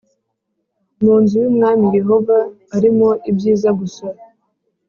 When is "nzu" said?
1.21-1.35